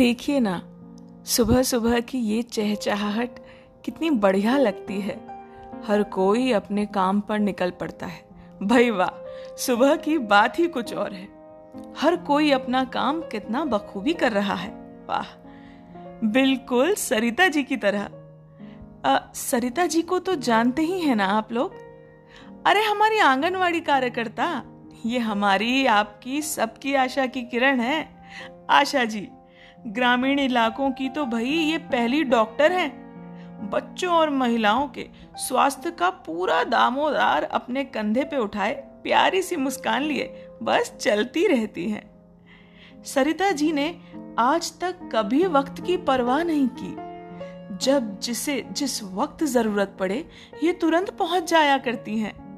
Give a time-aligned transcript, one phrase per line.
[0.00, 0.62] देखिए ना
[1.24, 3.30] सुबह सुबह की ये चहचहाहट
[3.84, 5.16] कितनी बढ़िया लगती है।
[5.86, 8.28] हर कोई अपने काम पर निकल पड़ता है।
[8.62, 11.28] भाई वाह सुबह की बात ही कुछ और है।
[11.98, 14.70] हर कोई अपना काम कितना बखूबी कर रहा है।
[15.08, 15.36] वाह
[16.24, 18.10] बिल्कुल सरिता जी की तरह।
[19.04, 21.74] आ, सरिता जी को तो जानते ही हैं ना आप लोग?
[22.66, 24.62] अरे हमारी आंगनवाड़ी कार्यकर्ता
[25.06, 28.08] ये हमारी आपकी सबकी आशा की किरण है।
[28.70, 29.28] आशा जी
[29.86, 33.00] ग्रामीण इलाकों की तो भाई ये पहली डॉक्टर हैं।
[33.70, 40.02] बच्चों और महिलाओं के स्वास्थ्य का पूरा दामोदार अपने कंधे पे उठाए, प्यारी सी मुस्कान
[40.02, 42.10] लिए, बस चलती रहती हैं।
[43.04, 44.00] सरिता जी ने
[44.38, 47.10] आज तक कभी वक्त की परवाह नहीं की।
[47.76, 50.28] जब जिसे, जिस वक्त ज़रूरत पड़े,
[50.64, 52.50] ये तुरंत पहुँच जाया करती हैं।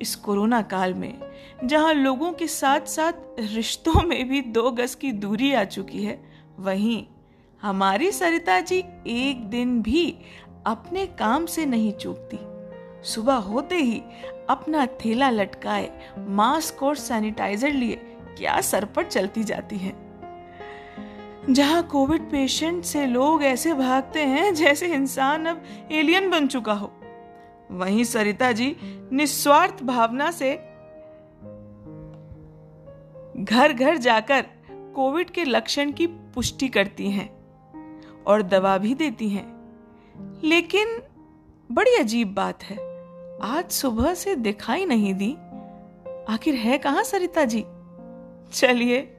[0.00, 1.18] इस कोरोना काल में,
[1.64, 6.29] जहाँ लोगों के साथ साथ रिश्तों में भी दो गज की दूरी आ चुकी है
[6.60, 7.04] वहीं
[7.62, 10.04] हमारी सरिता जी एक दिन भी
[10.66, 12.38] अपने काम से नहीं चूकती।
[13.04, 14.02] सुबह होते ही
[14.50, 17.96] अपना थैला लटकाए, मास्क और सैनिटाइजर लिए
[18.38, 19.92] क्या सर पर चलती जाती है।
[21.50, 26.92] जहाँ कोविड पेशेंट से लोग ऐसे भागते हैं जैसे इंसान अब एलियन बन चुका हो,
[27.70, 28.76] वहीं सरिता जी
[29.12, 30.54] निस्वार्थ भावना से
[33.44, 34.46] घर घर जाकर
[34.94, 37.30] कोविड के लक्षण की पुष्टि करती हैं
[38.26, 39.60] और दवा भी देती हैं।
[40.44, 41.02] लेकिन
[41.72, 42.76] बड़ी अजीब बात है,
[43.42, 45.36] आज सुबह से दिखाई नहीं दी।
[46.28, 47.64] आखिर है कहाँ सरिता जी?
[48.52, 49.16] चलिए,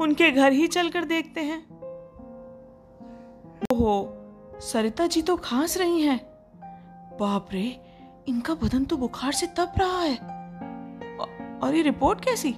[0.00, 1.66] उनके घर ही चलकर देखते हैं।
[3.72, 4.12] ओहो,
[4.60, 6.20] सरिता जी तो खांस रही हैं।
[7.20, 7.80] बाप रे,
[8.28, 10.16] इनका बदन तो बुखार से तप रहा है।
[11.58, 12.56] और ये रिपोर्ट कैसी?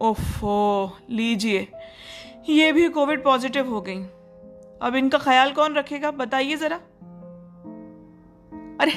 [0.00, 1.68] ओफो लीजिए।
[2.48, 4.02] ये भी कोविड पॉजिटिव हो गई।
[4.82, 6.76] अब इनका ख्याल कौन रखेगा बताइए जरा।
[8.80, 8.92] अरे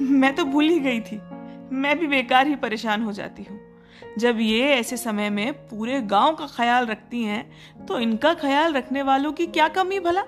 [0.00, 1.20] मैं तो भूल ही गई थी।
[1.72, 3.60] मैं भी बेकार ही परेशान हो जाती हूँ।
[4.18, 9.02] जब ये ऐसे समय में पूरे गाँव का ख्याल रखती हैं तो इनका ख्याल रखने
[9.02, 10.22] वालों की क्या कमी भला?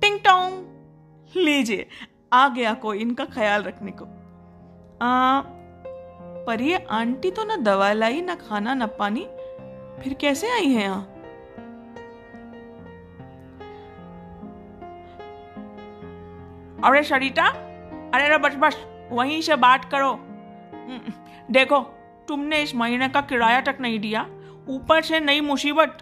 [0.00, 0.64] टिंग टोंग।
[1.36, 1.86] लीजिए
[2.32, 4.04] आ गया कोई इनका ख्याल रखने को।
[5.02, 5.40] आ,
[6.46, 9.26] पर ये आंटी तो ना दवा लाई ना खाना ना पानी।
[10.02, 11.02] फिर कैसे आई है यहाँ?
[16.84, 17.46] अरे सरिता
[18.14, 18.76] अरे रे बस बस
[19.12, 21.12] वहीं से बात करो। हम्म,
[21.52, 21.78] देखो
[22.28, 24.26] तुमने इस महीने का किराया तक नहीं दिया
[24.68, 25.98] ऊपर से नई मुसीबत।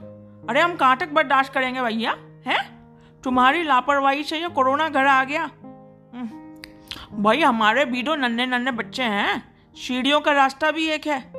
[0.51, 2.17] अरे हम कहाँ तक बर्दाश्त करेंगे भैया
[2.47, 2.61] हैं?
[3.25, 9.03] तुम्हारी लापरवाही से ये कोरोना घर आ गया। हम्म, भाई हमारे दो नन्हे नन्हे बच्चे
[9.05, 11.33] हैं। सीढ़ियों का रास्ता भी एक है।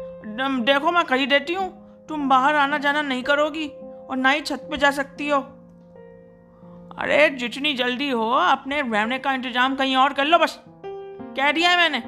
[0.61, 3.67] देखो मैं कही देती हूँ। तुम बाहर आना जाना नहीं करोगी
[4.09, 5.39] और ना ही छत पे जा सकती हो।
[6.97, 11.69] अरे, जितनी जल्दी हो, अपने रहने का इंतज़ाम कहीं और कर लो बस। कह दिया
[11.69, 12.03] है मैंने।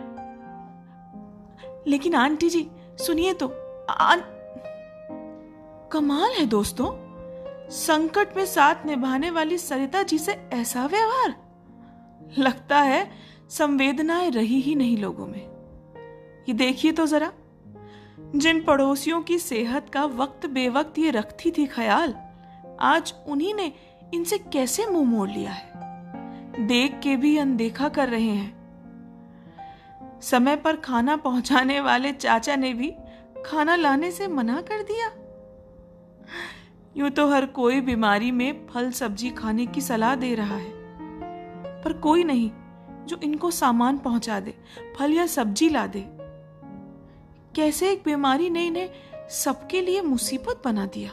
[1.88, 3.48] लेकिन आंटी जी, सुनिए तो
[3.90, 4.22] आन...
[5.92, 6.92] कमाल है दोस्तों।
[7.70, 11.36] संकट में साथ निभाने वाली सरिता जी से ऐसा व्यवहार।
[12.38, 13.12] लगता है
[13.50, 15.55] संवेदनाएँ रही ही नहीं लोगों में।
[16.50, 17.32] ये देखिए तो जरा।
[18.36, 22.16] जिन पड़ोसियों की सेहत का वक्त बेवक्त ये रखती थी ख्याल,
[22.80, 23.74] आज उन्हीं ने
[24.14, 25.72] इनसे कैसे मुँह मोड़ लिया है?
[26.68, 28.56] देख के भी अनदेखा कर रहे हैं।
[30.22, 32.94] समय पर खाना पहुँचाने वाले चाचा ने भी
[33.46, 35.12] खाना लाने से मना कर दिया।
[36.98, 40.72] यूँ तो हर कोई बीमारी में फल सब्ज़ी खाने की सलाह दे रहा है।
[41.84, 42.52] पर कोई नहीं
[43.06, 44.54] जो इनको सामान पहुँचा दे,
[45.00, 46.15] फल या सब्ज़ी ला दे।
[47.56, 48.90] कैसे एक बीमारी ने इन्हें
[49.30, 51.12] सबके लिए मुसीबत बना दिया?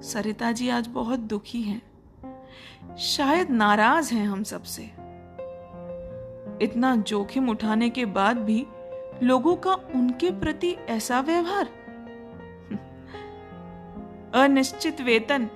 [0.00, 1.82] सरिता जी आज बहुत दुखी हैं।
[2.96, 4.82] शायद नाराज़ हैं हम सबसे।
[6.64, 8.66] इतना जोखिम उठाने के बाद भी
[9.22, 11.64] लोगों का उनके प्रति ऐसा व्यवहार?
[14.34, 15.48] अनिश्चित वेतन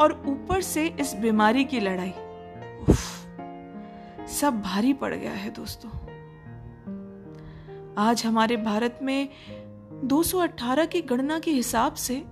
[0.00, 2.12] और ऊपर से इस बीमारी की लड़ाई।
[2.88, 3.26] उफ,
[4.28, 6.15] सब भारी पड़ गया है दोस्तों।
[7.98, 9.28] आज हमारे भारत में
[10.04, 12.22] 218 की गणना के हिसाब से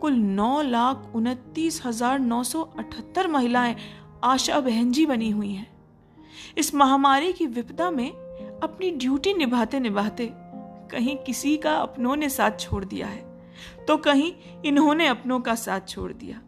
[0.00, 3.76] कुल नौ लाख उनतीस हज़ार नौ सौ अठहत्तर महिलाएँ
[4.24, 5.66] आशा बहन जी बनी हुई हैं।
[6.58, 8.10] इस महामारी की विपदा में
[8.62, 10.30] अपनी ड्यूटी निभाते निभाते
[10.92, 14.32] कहीं किसी का अपनों ने साथ छोड़ दिया है तो कहीं
[14.64, 16.40] इन्होंने अपनों का साथ छोड़ दिया।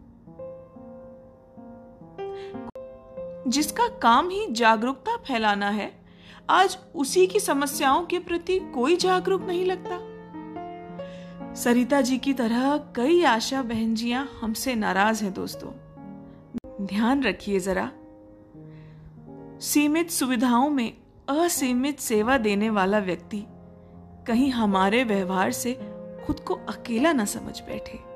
[3.48, 6.03] जिसका काम ही जागरूकता फैलाना है
[6.50, 10.14] आज उसी की समस्याओं के प्रति कोई जागरूक नहीं लगता।
[11.54, 15.70] सरिता जी की तरह कई आशा बहन जिया हमसे नाराज़ हैं दोस्तों।
[16.86, 17.90] ध्यान रखिए जरा।
[19.60, 20.96] सीमित सुविधाओं में
[21.28, 23.44] असीमित सेवा देने वाला व्यक्ति
[24.26, 25.80] कहीं हमारे व्यवहार से
[26.26, 28.13] खुद को अकेला न समझ बैठे।